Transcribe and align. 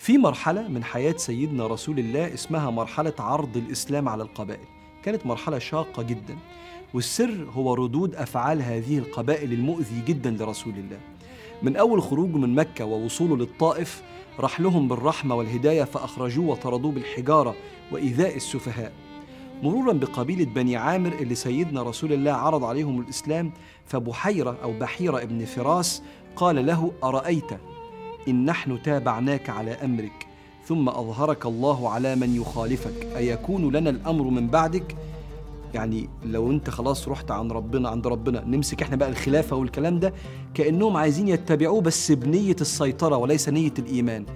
في 0.00 0.18
مرحلة 0.18 0.68
من 0.68 0.84
حياة 0.84 1.14
سيدنا 1.16 1.66
رسول 1.66 1.98
الله 1.98 2.34
اسمها 2.34 2.70
مرحلة 2.70 3.12
عرض 3.18 3.56
الإسلام 3.56 4.08
على 4.08 4.22
القبائل. 4.22 4.66
كانت 5.02 5.26
مرحلة 5.26 5.58
شاقة 5.58 6.02
جدا 6.02 6.38
والسر 6.94 7.46
هو 7.54 7.74
ردود 7.74 8.14
أفعال 8.14 8.62
هذه 8.62 8.98
القبائل 8.98 9.52
المؤذي 9.52 10.02
جدا 10.06 10.30
لرسول 10.30 10.72
الله. 10.72 11.00
من 11.62 11.76
أول 11.76 12.02
خروجه 12.02 12.36
من 12.36 12.54
مكة 12.54 12.84
ووصوله 12.84 13.36
للطائف 13.36 14.02
راح 14.38 14.60
لهم 14.60 14.88
بالرحمة 14.88 15.34
والهداية 15.34 15.84
فأخرجوه 15.84 16.46
وطردوه 16.46 16.92
بالحجارة 16.92 17.54
وإيذاء 17.92 18.36
السفهاء. 18.36 18.92
مرورا 19.62 19.92
بقبيلة 19.92 20.44
بني 20.44 20.76
عامر 20.76 21.12
اللي 21.12 21.34
سيدنا 21.34 21.82
رسول 21.82 22.12
الله 22.12 22.32
عرض 22.32 22.64
عليهم 22.64 23.00
الإسلام 23.00 23.52
فبحيرة 23.86 24.56
أو 24.62 24.78
بحيرة 24.78 25.22
ابن 25.22 25.44
فراس 25.44 26.02
قال 26.36 26.66
له 26.66 26.92
أرأيت؟ 27.04 27.69
إن 28.28 28.44
نحن 28.44 28.82
تابعناك 28.82 29.50
على 29.50 29.72
أمرك 29.72 30.26
ثم 30.64 30.88
أظهرك 30.88 31.46
الله 31.46 31.88
على 31.88 32.16
من 32.16 32.34
يخالفك. 32.36 33.06
أيكون 33.16 33.72
لنا 33.76 33.90
الأمر 33.90 34.24
من 34.24 34.48
بعدك؟ 34.48 34.96
يعني 35.74 36.08
لو 36.24 36.50
أنت 36.50 36.70
خلاص 36.70 37.08
رحت 37.08 37.30
عن 37.30 37.50
ربنا 37.50 37.88
عند 37.88 38.06
ربنا 38.06 38.44
نمسك 38.44 38.82
إحنا 38.82 38.96
بقى 38.96 39.08
الخلافة 39.08 39.56
والكلام 39.56 39.98
ده 39.98 40.12
كأنهم 40.54 40.96
عايزين 40.96 41.28
يتبعوه 41.28 41.80
بس 41.80 42.12
بنية 42.12 42.56
السيطرة 42.60 43.16
وليس 43.16 43.48
نية 43.48 43.74
الإيمان. 43.78 44.26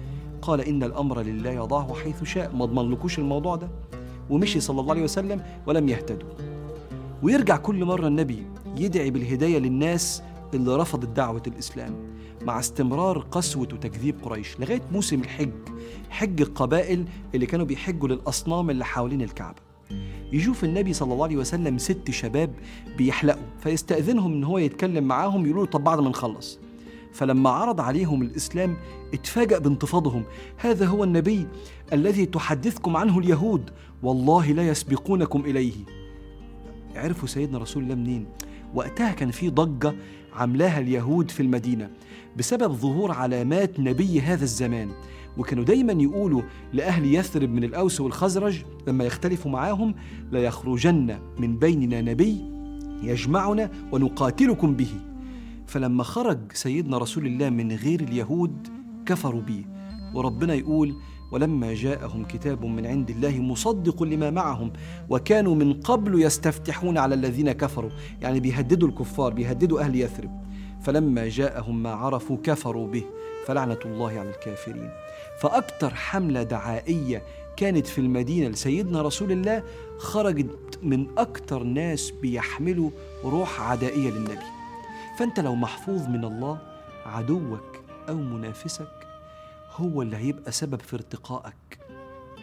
قال 0.41 0.61
إن 0.61 0.83
الأمر 0.83 1.21
لله 1.21 1.51
يضعه 1.51 1.93
حيث 1.93 2.23
شاء. 2.23 2.55
ما 2.55 2.63
اضمنلكوش 2.63 3.19
الموضوع 3.19 3.55
ده؟ 3.55 3.69
ومشي 4.29 4.59
صلى 4.59 4.79
الله 4.81 4.91
عليه 4.91 5.03
وسلم 5.03 5.41
ولم 5.67 5.89
يهتدوا. 5.89 6.29
ويرجع 7.23 7.57
كل 7.57 7.85
مرة 7.85 8.07
النبي 8.07 8.43
يدعي 8.77 9.09
بالهداية 9.09 9.57
للناس 9.57 10.23
اللي 10.55 10.75
رفضت 10.75 11.07
دعوة 11.07 11.43
الإسلام 11.47 11.95
مع 12.41 12.59
استمرار 12.59 13.19
قسوة 13.19 13.67
وتكذيب 13.73 14.15
قريش 14.23 14.59
لغاية 14.59 14.81
موسم 14.91 15.21
الحج 15.21 15.51
حج 16.09 16.41
القبائل 16.41 17.05
اللي 17.35 17.45
كانوا 17.45 17.65
بيحجوا 17.65 18.07
للأصنام 18.07 18.69
اللي 18.69 18.85
حوالين 18.85 19.21
الكعبة. 19.21 19.65
يشوف 20.33 20.63
النبي 20.63 20.93
صلى 20.93 21.13
الله 21.13 21.23
عليه 21.23 21.37
وسلم 21.37 21.77
ست 21.77 22.11
شباب 22.11 22.53
بيحلقوا 22.97 23.45
فيستأذنهم 23.59 24.33
إن 24.33 24.43
هو 24.43 24.57
يتكلم 24.57 25.03
معاهم 25.03 25.45
يقولوا 25.45 25.65
له 25.65 25.71
طب 25.71 25.83
بعد 25.83 25.99
ما 25.99 26.09
نخلص. 26.09 26.59
فلما 27.13 27.49
عرض 27.49 27.81
عليهم 27.81 28.21
الإسلام 28.21 28.77
اتفاجأ 29.13 29.59
بانتفاضهم. 29.59 30.23
هذا 30.57 30.85
هو 30.85 31.03
النبي 31.03 31.47
الذي 31.93 32.25
تحدثكم 32.25 32.97
عنه 32.97 33.19
اليهود 33.19 33.69
والله 34.03 34.51
لا 34.51 34.67
يسبقونكم 34.67 35.45
إليه. 35.45 35.73
عرفوا 36.95 37.27
سيدنا 37.27 37.57
رسول 37.57 37.83
الله 37.83 37.95
منين؟ 37.95 38.25
وقتها 38.73 39.11
كان 39.11 39.31
في 39.31 39.49
ضجة 39.49 39.95
عملاها 40.33 40.79
اليهود 40.79 41.31
في 41.31 41.39
المدينة 41.39 41.89
بسبب 42.37 42.73
ظهور 42.73 43.11
علامات 43.11 43.79
نبي 43.79 44.21
هذا 44.21 44.43
الزمان. 44.43 44.89
وكانوا 45.37 45.63
دايما 45.63 45.93
يقولوا 45.93 46.41
لأهل 46.73 47.15
يثرب 47.15 47.49
من 47.49 47.63
الأوس 47.63 48.01
والخزرج 48.01 48.61
لما 48.87 49.03
يختلفوا 49.03 49.51
معاهم 49.51 49.95
ليخرجن 50.31 51.19
من 51.39 51.57
بيننا 51.57 52.01
نبي 52.01 52.41
يجمعنا 53.03 53.71
ونقاتلكم 53.91 54.73
به. 54.75 54.91
فلما 55.67 56.03
خرج 56.03 56.39
سيدنا 56.53 56.97
رسول 56.97 57.25
الله 57.25 57.49
من 57.49 57.71
غير 57.71 57.99
اليهود 57.99 58.67
كفروا 59.05 59.41
به. 59.41 59.65
وربنا 60.15 60.53
يقول 60.53 60.95
ولما 61.31 61.73
جاءهم 61.73 62.25
كتاب 62.25 62.65
من 62.65 62.85
عند 62.85 63.09
الله 63.09 63.39
مصدق 63.39 64.03
لما 64.03 64.29
معهم 64.29 64.73
وكانوا 65.09 65.55
من 65.55 65.73
قبل 65.73 66.21
يستفتحون 66.21 66.97
على 66.97 67.15
الذين 67.15 67.51
كفروا 67.51 67.89
يعني 68.21 68.39
بيهددوا 68.39 68.87
الكفار 68.87 69.33
بيهددوا 69.33 69.79
أهل 69.79 69.95
يثرب. 69.95 70.45
فلما 70.81 71.27
جاءهم 71.27 71.83
ما 71.83 71.91
عرفوا 71.91 72.37
كفروا 72.43 72.87
به 72.87 73.03
فلعنة 73.45 73.79
الله 73.85 74.09
على 74.09 74.29
الكافرين. 74.29 74.89
فأكثر 75.41 75.93
حملة 75.93 76.43
دعائية 76.43 77.23
كانت 77.57 77.87
في 77.87 78.01
المدينة 78.01 78.47
لسيدنا 78.47 79.01
رسول 79.01 79.31
الله 79.31 79.63
خرجت 79.97 80.79
من 80.83 81.07
أكثر 81.17 81.63
ناس 81.63 82.11
بيحملوا 82.21 82.89
روح 83.23 83.61
عدائية 83.61 84.09
للنبي. 84.09 84.45
فأنت 85.19 85.39
لو 85.39 85.55
محفوظ 85.55 86.07
من 86.07 86.25
الله 86.25 86.57
عدوك 87.05 87.79
أو 88.09 88.15
منافسك 88.15 88.94
هو 89.75 90.01
اللي 90.01 90.17
هيبقى 90.17 90.51
سبب 90.51 90.79
في 90.79 90.95
ارتقائك 90.95 91.79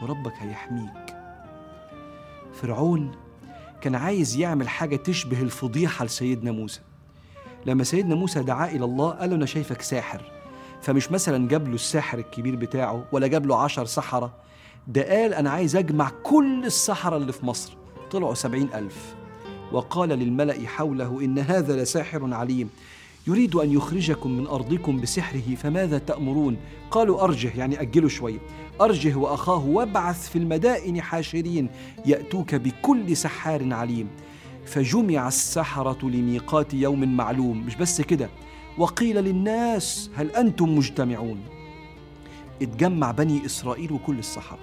وربك 0.03 0.33
هيحميك. 0.39 1.17
فرعون 2.53 3.13
كان 3.81 3.95
عايز 3.95 4.37
يعمل 4.37 4.69
حاجة 4.69 4.97
تشبه 4.97 5.41
الفضيحة 5.43 6.05
لسيدنا 6.05 6.53
موسى. 6.53 6.81
لما 7.67 7.85
سيدنا 7.85 8.15
موسى 8.15 8.43
دعا 8.43 8.67
إلى 8.67 8.85
الله 8.85 9.11
قال 9.11 9.31
له 9.31 9.37
أنا 9.37 9.47
شايفك 9.47 9.83
ساحر 9.83 10.23
فمش 10.83 11.11
مثلا 11.11 11.49
جاب 11.49 11.69
له 11.69 11.75
الساحر 11.75 12.19
الكبير 12.19 12.57
بتاعه 12.57 13.05
ولا 13.13 13.27
جاب 13.27 13.47
له 13.47 13.63
عشر 13.63 13.85
سحرة 13.85 14.33
ده 14.89 15.03
قال 15.03 15.35
أنا 15.35 15.51
عايز 15.51 15.77
أجمع 15.77 16.11
كل 16.23 16.65
السحرة 16.65 17.17
اللي 17.17 17.33
في 17.33 17.47
مصر. 17.47 17.77
طلعوا 18.11 18.35
سبعين 18.35 18.69
ألف. 18.75 19.15
وقال 19.73 20.09
للملأ 20.09 20.67
حوله 20.67 21.21
إن 21.25 21.39
هذا 21.39 21.83
لساحر 21.83 22.35
عليم. 22.35 22.71
يريد 23.27 23.55
أن 23.55 23.73
يخرجكم 23.73 24.31
من 24.31 24.47
أرضكم 24.47 25.01
بسحره 25.01 25.55
فماذا 25.55 25.99
تأمرون؟ 25.99 26.57
قالوا 26.91 27.25
أرجه 27.25 27.53
يعني 27.57 27.81
أجلوا 27.81 28.09
شوية 28.09 28.39
أرجه 28.81 29.15
وأخاه 29.15 29.67
وابعث 29.67 30.29
في 30.29 30.37
المدائن 30.39 31.03
حاشرين 31.03 31.69
يأتوك 32.07 32.55
بكل 32.55 33.17
سحار 33.17 33.75
عليم. 33.75 34.09
فجمع 34.65 35.29
السحرة 35.29 36.09
لميقات 36.09 36.75
يوم 36.75 37.17
معلوم. 37.17 37.67
مش 37.67 37.77
بس 37.77 38.01
كده 38.01 38.29
وقيل 38.79 39.17
للناس 39.17 40.11
هل 40.15 40.31
أنتم 40.31 40.77
مجتمعون؟ 40.77 41.41
اتجمع 42.63 43.11
بني 43.11 43.47
إسرائيل 43.47 43.93
وكل 43.93 44.19
السحرة. 44.19 44.59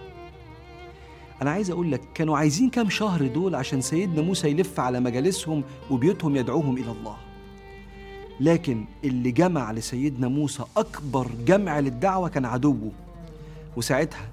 أنا 1.41 1.51
عايز 1.51 1.71
أقول 1.71 1.91
لك 1.91 2.01
كانوا 2.13 2.37
عايزين 2.37 2.69
كام 2.69 2.89
شهر 2.89 3.27
دول 3.27 3.55
عشان 3.55 3.81
سيدنا 3.81 4.21
موسى 4.21 4.49
يلف 4.49 4.79
على 4.79 4.99
مجالسهم 4.99 5.63
وبيوتهم 5.91 6.35
يدعوهم 6.35 6.77
إلى 6.77 6.91
الله. 6.91 7.28
لكن 8.39 8.85
اللي 9.03 9.31
جمع 9.31 9.72
لسيدنا 9.72 10.27
موسى 10.27 10.63
أكبر 10.77 11.27
جمع 11.45 11.79
للدعوة 11.79 12.29
كان 12.29 12.45
عدوه. 12.45 12.91
وساعتها 13.77 14.29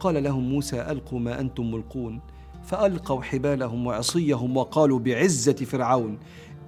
قال 0.00 0.22
لهم 0.24 0.48
موسى 0.48 0.80
ألقوا 0.82 1.18
ما 1.18 1.40
أنتم 1.40 1.70
ملقون. 1.70 2.20
فألقوا 2.64 3.22
حبالهم 3.22 3.86
وعصيهم 3.86 4.56
وقالوا 4.56 4.98
بعزة 4.98 5.52
فرعون 5.52 6.18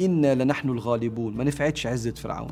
إنا 0.00 0.34
لنحن 0.34 0.68
الغالبون. 0.68 1.36
ما 1.36 1.44
نفعتش 1.44 1.86
عزة 1.86 2.10
فرعون. 2.10 2.50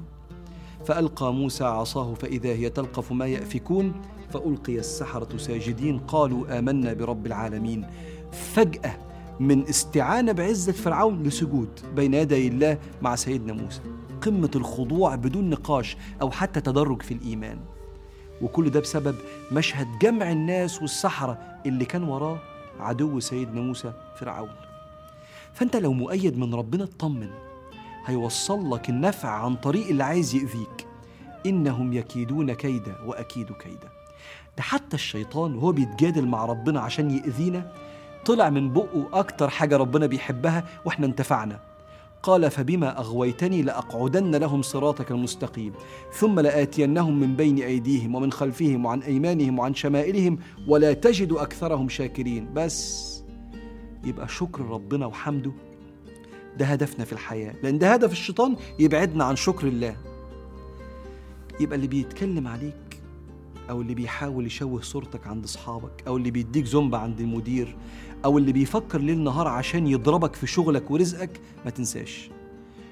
فألقى 0.86 1.34
موسى 1.34 1.64
عصاه 1.64 2.14
فإذا 2.14 2.48
هي 2.48 2.70
تلقف 2.70 3.12
ما 3.12 3.26
يأفكون 3.26 3.92
فألقي 4.30 4.78
السحرة 4.78 5.36
ساجدين. 5.36 5.98
قالوا 5.98 6.58
آمنا 6.58 6.92
برب 6.92 7.26
العالمين. 7.26 7.86
فجأة 8.32 8.96
من 9.40 9.68
استعانة 9.68 10.32
بعزة 10.32 10.72
فرعون 10.72 11.22
لسجود 11.22 11.68
بين 11.96 12.14
يدي 12.14 12.48
الله 12.48 12.78
مع 13.02 13.16
سيدنا 13.16 13.52
موسى. 13.52 13.80
قمة 14.26 14.50
الخضوع 14.56 15.14
بدون 15.14 15.50
نقاش 15.50 15.96
أو 16.22 16.30
حتى 16.30 16.60
تدرج 16.60 17.02
في 17.02 17.14
الإيمان. 17.14 17.58
وكل 18.42 18.70
ده 18.70 18.80
بسبب 18.80 19.14
مشهد 19.52 19.98
جمع 19.98 20.32
الناس 20.32 20.82
والسحرة 20.82 21.38
اللي 21.66 21.84
كان 21.84 22.02
وراه 22.02 22.38
عدو 22.80 23.20
سيدنا 23.20 23.60
موسى 23.60 23.92
فرعون. 24.20 24.50
فأنت 25.54 25.76
لو 25.76 25.92
مؤيد 25.92 26.38
من 26.38 26.54
ربنا 26.54 26.84
اطمن 26.84 27.30
هيوصل 28.06 28.74
لك 28.74 28.88
النفع 28.88 29.28
عن 29.28 29.56
طريق 29.56 29.88
اللي 29.88 30.04
عايز 30.04 30.34
يأذيك. 30.34 30.86
إنهم 31.46 31.92
يكيدون 31.92 32.52
كيدا 32.52 32.96
وأكيد 33.06 33.52
كيدا. 33.52 33.88
ده 34.56 34.62
حتى 34.62 34.94
الشيطان 34.94 35.54
وهو 35.54 35.72
بيتجادل 35.72 36.26
مع 36.26 36.44
ربنا 36.44 36.80
عشان 36.80 37.10
يأذينا 37.10 37.72
طلع 38.24 38.50
من 38.50 38.72
بقه 38.72 39.08
أكتر 39.12 39.50
حاجة 39.50 39.76
ربنا 39.76 40.06
بيحبها 40.06 40.64
وإحنا 40.84 41.06
انتفعنا. 41.06 41.60
قال 42.26 42.50
فبما 42.50 42.98
أغويتني 42.98 43.62
لأقعدن 43.62 44.34
لهم 44.36 44.62
صراطك 44.62 45.10
المستقيم 45.10 45.72
ثم 46.12 46.40
لآتينهم 46.40 47.20
من 47.20 47.36
بين 47.36 47.58
أيديهم 47.58 48.14
ومن 48.14 48.32
خلفهم 48.32 48.86
وعن 48.86 49.02
أيمانهم 49.02 49.58
وعن 49.58 49.74
شمائلهم 49.74 50.38
ولا 50.68 50.92
تجد 50.92 51.32
أكثرهم 51.32 51.88
شاكرين. 51.88 52.54
بس 52.54 53.06
يبقى 54.04 54.28
شكر 54.28 54.64
ربنا 54.64 55.06
وحمده. 55.06 55.52
ده 56.58 56.66
هدفنا 56.66 57.04
في 57.04 57.12
الحياة. 57.12 57.54
لأن 57.62 57.78
ده 57.78 57.92
هدف 57.92 58.12
الشيطان 58.12 58.56
يبعدنا 58.78 59.24
عن 59.24 59.36
شكر 59.36 59.66
الله. 59.66 59.96
يبقى 61.60 61.76
اللي 61.76 61.86
بيتكلم 61.86 62.48
عليك 62.48 62.85
أو 63.70 63.80
اللي 63.80 63.94
بيحاول 63.94 64.46
يشوه 64.46 64.80
صورتك 64.80 65.26
عند 65.26 65.44
أصحابك 65.44 66.04
أو 66.06 66.16
اللي 66.16 66.30
بيديك 66.30 66.64
زومبا 66.64 66.98
عند 66.98 67.20
المدير 67.20 67.76
أو 68.24 68.38
اللي 68.38 68.52
بيفكر 68.52 69.00
ليل 69.00 69.18
نهار 69.24 69.48
عشان 69.48 69.86
يضربك 69.86 70.34
في 70.34 70.46
شغلك 70.46 70.90
ورزقك 70.90 71.40
ما 71.64 71.70
تنساش. 71.70 72.30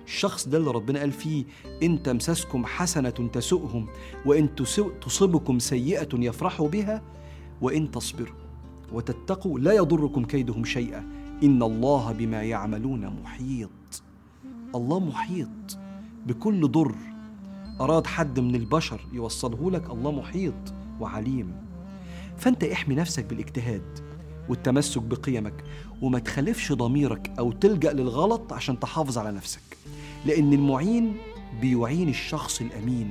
الشخص 0.06 0.48
ده 0.48 0.58
اللي 0.58 0.70
ربنا 0.70 1.00
قال 1.00 1.12
فيه 1.12 1.44
إن 1.82 2.02
تمسسكم 2.02 2.66
حسنة 2.66 3.10
تسؤهم 3.10 3.86
وإن 4.26 4.54
تصبكم 5.00 5.58
سيئة 5.58 6.08
يفرحوا 6.14 6.68
بها 6.68 7.02
وإن 7.60 7.90
تصبروا 7.90 8.34
وتتقوا 8.92 9.58
لا 9.58 9.72
يضركم 9.72 10.24
كيدهم 10.24 10.64
شيئا. 10.64 11.04
إن 11.42 11.62
الله 11.62 12.12
بما 12.12 12.42
يعملون 12.42 13.06
محيط. 13.22 14.02
الله 14.74 15.00
محيط 15.00 15.78
بكل 16.26 16.68
ضر 16.68 16.94
أراد 17.80 18.06
حد 18.06 18.40
من 18.40 18.54
البشر 18.54 19.00
يوصله 19.12 19.70
لك 19.70 19.90
الله 19.90 20.12
محيط 20.12 20.54
وعليم. 21.00 21.52
فأنت 22.36 22.64
احمي 22.64 22.94
نفسك 22.94 23.24
بالاجتهاد 23.24 23.98
والتمسك 24.48 25.02
بقيمك 25.02 25.64
وما 26.02 26.18
تخالفش 26.18 26.72
ضميرك 26.72 27.32
أو 27.38 27.52
تلجأ 27.52 27.92
للغلط 27.92 28.52
عشان 28.52 28.80
تحافظ 28.80 29.18
على 29.18 29.32
نفسك 29.32 29.60
لأن 30.26 30.52
المعين 30.52 31.16
بيعين 31.60 32.08
الشخص 32.08 32.60
الأمين. 32.60 33.10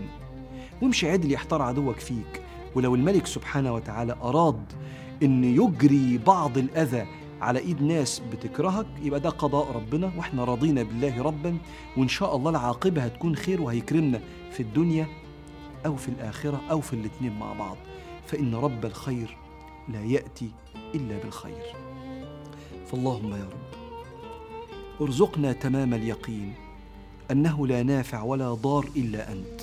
وامشي 0.82 1.10
عدل 1.12 1.32
يحتار 1.32 1.62
عدوك 1.62 2.00
فيك 2.00 2.42
ولو 2.76 2.96
الملك 2.96 3.26
سبحانه 3.26 3.74
وتعالى 3.74 4.16
أراد 4.24 4.64
إن 5.24 5.44
يجري 5.44 6.18
بعض 6.18 6.58
الأذى 6.58 7.06
على 7.44 7.60
إيد 7.60 7.82
ناس 7.82 8.22
بتكرهك 8.32 8.86
يبقى 9.02 9.20
ده 9.20 9.30
قضاء 9.30 9.72
ربنا 9.72 10.12
وإحنا 10.18 10.44
راضينا 10.44 10.84
بالله 10.84 11.22
ربا 11.24 11.58
وإن 11.98 12.08
شاء 12.08 12.36
الله 12.36 12.50
العاقبة 12.52 13.02
هتكون 13.04 13.36
خير 13.36 13.62
وهيكرمنا 13.62 14.22
في 14.52 14.60
الدنيا 14.60 15.08
أو 15.86 15.96
في 15.96 16.10
الآخرة 16.10 16.62
أو 16.72 16.82
في 16.82 16.94
الاتنين 16.94 17.40
مع 17.40 17.54
بعض. 17.54 17.78
فإن 18.28 18.56
رب 18.56 18.86
الخير 18.86 19.38
لا 19.90 20.04
يأتي 20.04 20.52
إلا 20.96 21.18
بالخير. 21.18 21.64
فاللهم 22.88 23.32
يا 23.32 23.44
رب 23.44 23.80
ارزقنا 25.02 25.52
تمام 25.54 25.94
اليقين 25.94 26.54
أنه 27.32 27.68
لا 27.68 27.84
نافع 27.84 28.22
ولا 28.24 28.54
ضار 28.54 28.86
إلا 28.96 29.32
أنت 29.32 29.62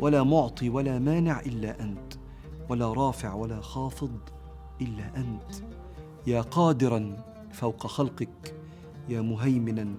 ولا 0.00 0.22
معطي 0.22 0.68
ولا 0.68 0.98
مانع 0.98 1.40
إلا 1.40 1.80
أنت 1.80 2.14
ولا 2.68 2.92
رافع 2.92 3.34
ولا 3.34 3.60
خافض 3.60 4.18
إلا 4.80 5.16
أنت. 5.16 5.54
يا 6.26 6.40
قادرا 6.40 7.16
فوق 7.52 7.86
خلقك 7.86 8.54
يا 9.08 9.20
مهيمنا 9.20 9.94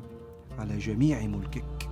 على 0.60 0.78
جميع 0.78 1.22
ملكك. 1.22 1.90